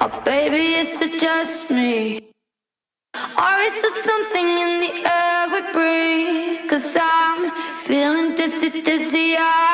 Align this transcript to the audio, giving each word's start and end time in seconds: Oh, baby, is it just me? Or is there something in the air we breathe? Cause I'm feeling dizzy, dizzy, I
Oh, 0.00 0.22
baby, 0.24 0.74
is 0.74 1.00
it 1.00 1.20
just 1.20 1.70
me? 1.70 2.20
Or 3.38 3.54
is 3.60 3.74
there 3.82 3.98
something 4.10 4.44
in 4.64 4.72
the 4.84 4.92
air 5.10 5.48
we 5.52 5.60
breathe? 5.72 6.70
Cause 6.70 6.96
I'm 7.00 7.50
feeling 7.76 8.34
dizzy, 8.34 8.82
dizzy, 8.82 9.36
I 9.38 9.73